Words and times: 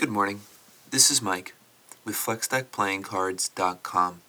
Good 0.00 0.08
morning. 0.08 0.40
This 0.88 1.10
is 1.10 1.20
Mike 1.20 1.52
with 2.06 2.14
FlexDeckPlayingCards.com 2.14 4.22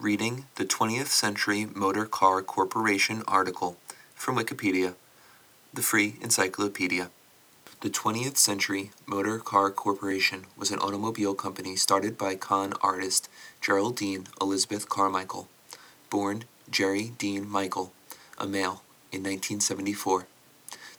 reading 0.00 0.46
the 0.56 0.64
20th 0.64 1.06
Century 1.06 1.64
Motor 1.64 2.06
Car 2.06 2.42
Corporation 2.42 3.22
article 3.28 3.76
from 4.16 4.34
Wikipedia, 4.34 4.96
the 5.72 5.82
free 5.82 6.16
encyclopedia. 6.20 7.10
The 7.82 7.88
20th 7.88 8.36
Century 8.36 8.90
Motor 9.06 9.38
Car 9.38 9.70
Corporation 9.70 10.46
was 10.56 10.72
an 10.72 10.80
automobile 10.80 11.36
company 11.36 11.76
started 11.76 12.18
by 12.18 12.34
con 12.34 12.72
artist 12.82 13.28
Geraldine 13.60 14.26
Elizabeth 14.40 14.88
Carmichael, 14.88 15.46
born 16.10 16.46
Jerry 16.68 17.12
Dean 17.16 17.48
Michael, 17.48 17.92
a 18.38 18.46
male, 18.48 18.82
in 19.12 19.22
1974. 19.22 20.26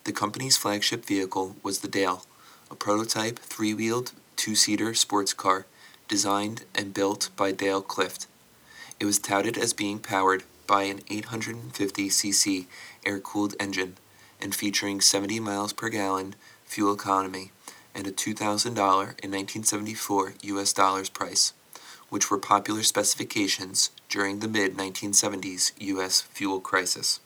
The 0.05 0.13
company's 0.13 0.55
flagship 0.55 1.03
vehicle 1.03 1.57
was 1.61 1.79
the 1.79 1.89
Dale 1.89 2.23
a 2.69 2.75
prototype 2.75 3.39
three-wheeled 3.39 4.11
two-seater 4.35 4.93
sports 4.93 5.33
car 5.33 5.65
designed 6.07 6.65
and 6.75 6.93
built 6.93 7.29
by 7.35 7.51
Dale 7.51 7.81
Clift. 7.81 8.27
It 8.99 9.05
was 9.05 9.19
touted 9.19 9.57
as 9.57 9.73
being 9.73 9.99
powered 9.99 10.43
by 10.65 10.83
an 10.83 10.99
850cc 11.01 12.65
air-cooled 13.05 13.55
engine 13.59 13.95
and 14.41 14.53
featuring 14.53 15.01
70 15.01 15.39
miles 15.39 15.73
per 15.73 15.89
gallon 15.89 16.35
fuel 16.65 16.93
economy 16.93 17.51
and 17.95 18.05
a 18.05 18.11
$2,000 18.11 18.67
in 18.67 19.31
1974 19.31 20.33
US 20.41 20.73
dollars 20.73 21.09
price, 21.09 21.53
which 22.09 22.29
were 22.29 22.37
popular 22.37 22.83
specifications 22.83 23.89
during 24.09 24.39
the 24.39 24.47
mid-1970s 24.47 25.71
US 25.79 26.21
fuel 26.21 26.59
crisis. 26.59 27.19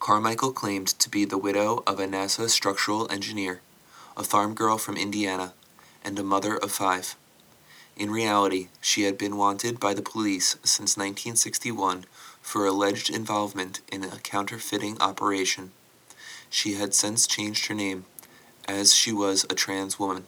Carmichael 0.00 0.52
claimed 0.52 0.88
to 0.88 1.08
be 1.08 1.24
the 1.24 1.38
widow 1.38 1.82
of 1.86 1.98
a 1.98 2.06
NASA 2.06 2.48
structural 2.50 3.10
engineer 3.10 3.60
a 4.16 4.24
farm 4.24 4.54
girl 4.54 4.78
from 4.78 4.96
Indiana, 4.96 5.54
and 6.04 6.18
a 6.18 6.22
mother 6.22 6.56
of 6.56 6.70
five. 6.70 7.16
In 7.96 8.10
reality, 8.10 8.68
she 8.80 9.02
had 9.02 9.16
been 9.16 9.36
wanted 9.36 9.78
by 9.78 9.94
the 9.94 10.02
police 10.02 10.56
since 10.64 10.96
1961 10.96 12.04
for 12.42 12.66
alleged 12.66 13.08
involvement 13.08 13.80
in 13.90 14.04
a 14.04 14.18
counterfeiting 14.18 15.00
operation. 15.00 15.72
She 16.50 16.74
had 16.74 16.94
since 16.94 17.26
changed 17.26 17.66
her 17.66 17.74
name, 17.74 18.04
as 18.66 18.94
she 18.94 19.12
was 19.12 19.44
a 19.44 19.54
trans 19.54 19.98
woman. 19.98 20.24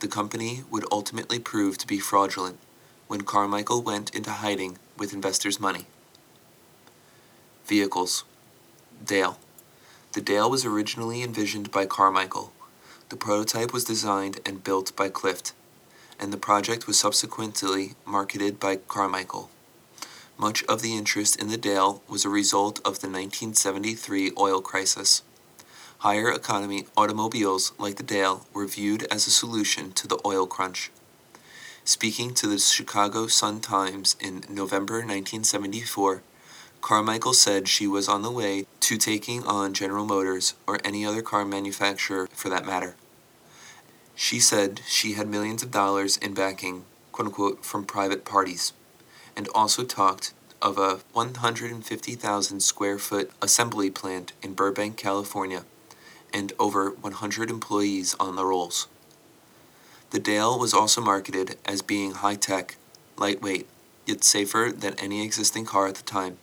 The 0.00 0.08
company 0.08 0.64
would 0.70 0.84
ultimately 0.90 1.38
prove 1.38 1.78
to 1.78 1.86
be 1.86 1.98
fraudulent 1.98 2.58
when 3.06 3.22
Carmichael 3.22 3.82
went 3.82 4.14
into 4.14 4.30
hiding 4.30 4.78
with 4.96 5.12
investors' 5.12 5.60
money. 5.60 5.86
Vehicles 7.66 8.24
Dale. 9.04 9.38
The 10.12 10.20
Dale 10.20 10.50
was 10.50 10.64
originally 10.64 11.22
envisioned 11.22 11.70
by 11.70 11.86
Carmichael 11.86 12.52
the 13.10 13.16
prototype 13.16 13.72
was 13.72 13.84
designed 13.84 14.40
and 14.46 14.64
built 14.64 14.94
by 14.96 15.08
Clift, 15.08 15.52
and 16.18 16.32
the 16.32 16.36
project 16.38 16.86
was 16.86 16.98
subsequently 16.98 17.94
marketed 18.06 18.60
by 18.60 18.76
Carmichael. 18.76 19.50
Much 20.38 20.62
of 20.64 20.80
the 20.80 20.96
interest 20.96 21.38
in 21.40 21.48
the 21.48 21.56
Dale 21.56 22.02
was 22.08 22.24
a 22.24 22.30
result 22.30 22.78
of 22.78 23.00
the 23.00 23.08
1973 23.08 24.32
oil 24.38 24.62
crisis. 24.62 25.22
Higher 25.98 26.30
economy 26.30 26.86
automobiles 26.96 27.72
like 27.78 27.96
the 27.96 28.02
Dale 28.02 28.46
were 28.54 28.66
viewed 28.66 29.02
as 29.10 29.26
a 29.26 29.30
solution 29.30 29.92
to 29.92 30.06
the 30.06 30.18
oil 30.24 30.46
crunch. 30.46 30.90
Speaking 31.84 32.32
to 32.34 32.46
the 32.46 32.58
Chicago 32.58 33.26
Sun-Times 33.26 34.16
in 34.20 34.44
November 34.48 34.98
1974, 34.98 36.22
Carmichael 36.80 37.34
said 37.34 37.68
she 37.68 37.86
was 37.86 38.08
on 38.08 38.22
the 38.22 38.30
way 38.30 38.66
to 38.80 38.96
taking 38.96 39.44
on 39.44 39.74
General 39.74 40.06
Motors 40.06 40.54
or 40.66 40.80
any 40.84 41.04
other 41.04 41.22
car 41.22 41.44
manufacturer 41.44 42.28
for 42.32 42.48
that 42.48 42.66
matter. 42.66 42.96
She 44.14 44.40
said 44.40 44.80
she 44.86 45.12
had 45.12 45.28
millions 45.28 45.62
of 45.62 45.70
dollars 45.70 46.16
in 46.16 46.34
backing, 46.34 46.84
quote 47.12 47.28
unquote, 47.28 47.64
from 47.64 47.84
private 47.84 48.24
parties, 48.24 48.72
and 49.36 49.48
also 49.54 49.84
talked 49.84 50.32
of 50.62 50.78
a 50.78 51.00
150,000 51.12 52.60
square 52.60 52.98
foot 52.98 53.30
assembly 53.40 53.90
plant 53.90 54.32
in 54.42 54.54
Burbank, 54.54 54.96
California, 54.96 55.64
and 56.32 56.52
over 56.58 56.90
100 56.90 57.50
employees 57.50 58.14
on 58.20 58.36
the 58.36 58.44
rolls. 58.44 58.88
The 60.10 60.18
Dale 60.18 60.58
was 60.58 60.74
also 60.74 61.00
marketed 61.00 61.56
as 61.64 61.82
being 61.82 62.12
high 62.12 62.34
tech, 62.34 62.76
lightweight, 63.16 63.68
yet 64.06 64.24
safer 64.24 64.72
than 64.76 64.94
any 64.94 65.24
existing 65.24 65.66
car 65.66 65.86
at 65.86 65.94
the 65.94 66.02
time. 66.02 66.38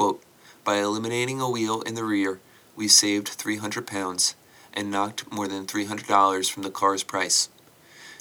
Quote, 0.00 0.22
By 0.64 0.78
eliminating 0.78 1.42
a 1.42 1.50
wheel 1.50 1.82
in 1.82 1.94
the 1.94 2.04
rear, 2.04 2.40
we 2.74 2.88
saved 2.88 3.28
300 3.28 3.86
pounds 3.86 4.34
and 4.72 4.90
knocked 4.90 5.30
more 5.30 5.46
than 5.46 5.66
$300 5.66 6.50
from 6.50 6.62
the 6.62 6.70
car's 6.70 7.02
price. 7.02 7.50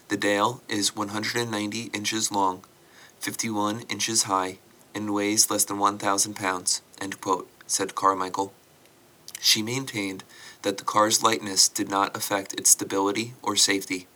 The 0.10 0.18
Dale 0.18 0.62
is 0.68 0.94
190 0.94 1.84
inches 1.94 2.34
long, 2.34 2.64
51 3.22 3.84
inches 3.88 4.24
high, 4.24 4.58
and 4.94 5.14
weighs 5.14 5.50
less 5.50 5.64
than 5.64 5.80
1,000 5.80 6.36
pounds, 6.36 6.82
quote, 7.22 7.48
said 7.66 7.96
Carmichael. 7.96 8.52
She 9.40 9.62
maintained 9.62 10.26
that 10.64 10.80
the 10.80 10.84
car's 10.84 11.24
lightness 11.24 11.70
did 11.70 11.90
not 11.90 12.14
affect 12.14 12.60
its 12.60 12.72
stability 12.72 13.36
or 13.42 13.56
safety. 13.56 14.08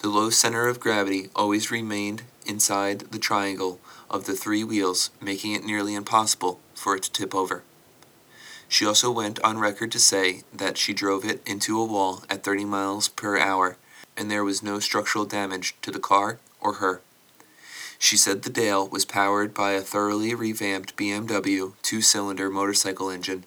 The 0.00 0.10
low 0.10 0.28
center 0.28 0.68
of 0.68 0.80
gravity 0.80 1.30
always 1.34 1.70
remained 1.70 2.24
inside 2.44 3.10
the 3.10 3.18
triangle 3.18 3.80
of 4.10 4.24
the 4.24 4.34
three 4.34 4.64
wheels, 4.64 5.10
making 5.20 5.52
it 5.52 5.64
nearly 5.64 5.94
impossible 5.94 6.60
for 6.74 6.96
it 6.96 7.02
to 7.04 7.12
tip 7.12 7.34
over. 7.34 7.62
She 8.68 8.84
also 8.84 9.10
went 9.10 9.40
on 9.42 9.58
record 9.58 9.90
to 9.92 9.98
say 9.98 10.42
that 10.52 10.76
she 10.76 10.92
drove 10.92 11.24
it 11.24 11.42
into 11.46 11.80
a 11.80 11.84
wall 11.84 12.24
at 12.28 12.44
30 12.44 12.66
miles 12.66 13.08
per 13.08 13.38
hour 13.38 13.76
and 14.18 14.30
there 14.30 14.44
was 14.44 14.62
no 14.64 14.80
structural 14.80 15.24
damage 15.24 15.76
to 15.80 15.92
the 15.92 16.00
car 16.00 16.38
or 16.60 16.74
her. 16.74 17.00
She 17.98 18.16
said 18.16 18.42
the 18.42 18.50
Dale 18.50 18.86
was 18.86 19.04
powered 19.04 19.54
by 19.54 19.72
a 19.72 19.80
thoroughly 19.80 20.34
revamped 20.34 20.96
BMW 20.96 21.72
two-cylinder 21.82 22.50
motorcycle 22.50 23.10
engine, 23.10 23.44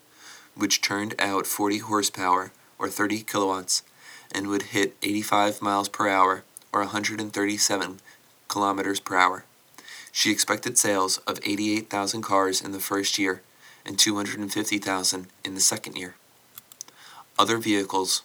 which 0.55 0.81
turned 0.81 1.13
out 1.19 1.45
40 1.45 1.79
horsepower 1.79 2.51
or 2.79 2.89
30 2.89 3.21
kilowatts 3.23 3.83
and 4.31 4.47
would 4.47 4.63
hit 4.73 4.95
85 5.03 5.61
miles 5.61 5.89
per 5.89 6.07
hour 6.07 6.43
or 6.73 6.81
137 6.81 7.99
kilometers 8.47 8.99
per 8.99 9.17
hour. 9.17 9.45
She 10.11 10.31
expected 10.31 10.77
sales 10.77 11.17
of 11.19 11.39
88,000 11.43 12.21
cars 12.21 12.61
in 12.61 12.71
the 12.71 12.79
first 12.79 13.17
year 13.17 13.41
and 13.85 13.97
250,000 13.97 15.27
in 15.43 15.55
the 15.55 15.61
second 15.61 15.95
year. 15.97 16.15
Other 17.39 17.57
vehicles. 17.57 18.23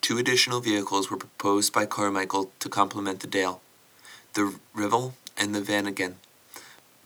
Two 0.00 0.18
additional 0.18 0.60
vehicles 0.60 1.10
were 1.10 1.16
proposed 1.16 1.72
by 1.72 1.86
Carmichael 1.86 2.50
to 2.58 2.68
complement 2.68 3.20
the 3.20 3.28
Dale, 3.28 3.60
the 4.34 4.56
Rival 4.74 5.14
and 5.36 5.54
the 5.54 5.60
Vanagon. 5.60 6.14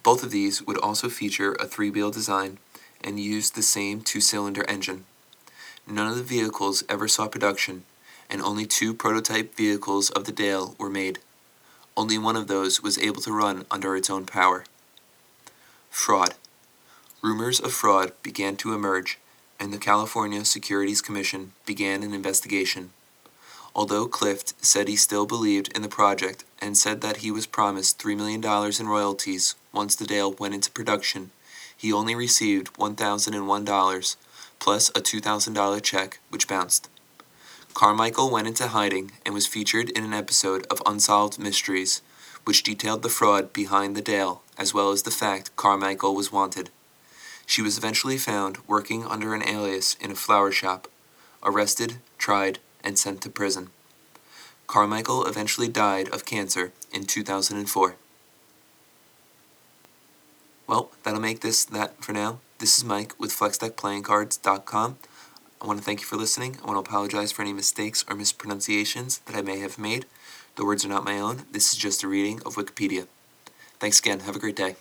Both 0.03 0.23
of 0.23 0.31
these 0.31 0.63
would 0.63 0.79
also 0.79 1.09
feature 1.09 1.53
a 1.55 1.67
three-wheel 1.67 2.11
design 2.11 2.59
and 3.03 3.21
use 3.21 3.51
the 3.51 3.63
same 3.63 4.01
two-cylinder 4.01 4.65
engine. 4.69 5.05
None 5.87 6.07
of 6.07 6.17
the 6.17 6.23
vehicles 6.23 6.85
ever 6.89 7.07
saw 7.07 7.29
production, 7.29 7.85
and 8.31 8.41
only 8.41 8.67
two 8.67 8.95
prototype 8.95 9.57
vehicles 9.57 10.11
of 10.11 10.25
the 10.25 10.33
Dale 10.33 10.75
were 10.79 10.89
made. 10.89 11.19
Only 11.97 12.19
one 12.19 12.37
of 12.37 12.47
those 12.47 12.83
was 12.83 12.99
able 12.99 13.23
to 13.23 13.33
run 13.33 13.65
under 13.71 13.97
its 13.97 14.11
own 14.11 14.27
power. 14.27 14.65
Fraud. 15.91 16.35
Rumors 17.23 17.59
of 17.59 17.73
fraud 17.73 18.13
began 18.23 18.57
to 18.57 18.75
emerge, 18.75 19.19
and 19.59 19.73
the 19.73 19.79
California 19.79 20.45
Securities 20.45 21.01
Commission 21.01 21.53
began 21.65 22.03
an 22.03 22.13
investigation. 22.13 22.91
Although 23.75 24.07
Clift 24.07 24.55
said 24.65 24.89
he 24.89 24.97
still 24.97 25.27
believed 25.27 25.75
in 25.75 25.83
the 25.83 25.89
project 25.89 26.45
and 26.61 26.77
said 26.77 27.01
that 27.01 27.19
he 27.19 27.31
was 27.31 27.47
promised 27.47 27.99
$3 27.99 28.17
million 28.17 28.45
in 28.79 28.89
royalties 28.89 29.55
once 29.73 29.95
the 29.95 30.07
Dale 30.07 30.33
went 30.33 30.55
into 30.55 30.71
production, 30.71 31.31
he 31.77 31.93
only 31.93 32.15
received 32.15 32.73
$1,001 32.75 34.17
plus 34.59 34.89
a 34.91 35.01
$2,000 35.01 35.83
check, 35.83 36.19
which 36.31 36.49
bounced. 36.49 36.89
Carmichael 37.77 38.31
went 38.31 38.49
into 38.49 38.69
hiding 38.69 39.13
and 39.27 39.35
was 39.35 39.47
featured 39.47 39.91
in 39.91 40.03
an 40.03 40.15
episode 40.15 40.67
of 40.71 40.81
Unsolved 40.87 41.39
Mysteries, 41.39 42.01
which 42.45 42.63
detailed 42.63 43.03
the 43.03 43.11
fraud 43.11 43.53
behind 43.53 43.95
the 43.95 44.01
Dale 44.01 44.43
as 44.57 44.73
well 44.73 44.93
as 44.93 45.03
the 45.03 45.11
fact 45.11 45.55
Carmichael 45.57 46.15
was 46.15 46.33
wanted. 46.33 46.71
She 47.45 47.61
was 47.61 47.77
eventually 47.77 48.17
found 48.17 48.57
working 48.67 49.05
under 49.05 49.35
an 49.35 49.47
alias 49.47 49.95
in 50.01 50.11
a 50.11 50.15
flower 50.15 50.51
shop, 50.53 50.89
arrested, 51.43 51.97
tried, 52.17 52.61
and 52.83 52.99
sent 52.99 53.21
to 53.21 53.29
prison. 53.29 53.69
Carmichael 54.67 55.27
eventually 55.27 55.69
died 55.69 56.09
of 56.09 56.25
cancer 56.25 56.73
in 56.95 57.05
2004. 57.05 57.97
Well, 60.67 60.91
that'll 61.03 61.21
make 61.21 61.43
this 61.43 61.63
that 61.67 62.03
for 62.03 62.15
now. 62.15 62.39
This 62.59 62.79
is 62.79 62.85
Mike 62.85 63.13
with 63.21 63.33
FlexDeckPlayingCards.com. 63.33 64.97
I 65.61 65.67
want 65.67 65.79
to 65.79 65.85
thank 65.85 66.01
you 66.01 66.07
for 66.07 66.17
listening. 66.17 66.59
I 66.63 66.67
want 66.67 66.85
to 66.85 66.89
apologize 66.89 67.33
for 67.33 67.43
any 67.43 67.53
mistakes 67.53 68.05
or 68.09 68.15
mispronunciations 68.15 69.19
that 69.27 69.35
I 69.35 69.43
may 69.43 69.59
have 69.61 69.79
made. 69.79 70.05
The 70.57 70.65
words 70.65 70.85
are 70.85 70.89
not 70.89 71.05
my 71.05 71.19
own. 71.19 71.45
This 71.51 71.73
is 71.73 71.79
just 71.79 72.03
a 72.03 72.09
reading 72.09 72.41
of 72.45 72.57
Wikipedia. 72.57 73.07
Thanks 73.81 73.99
again. 73.99 74.21
Have 74.21 74.37
a 74.37 74.39
great 74.39 74.57
day. 74.57 74.77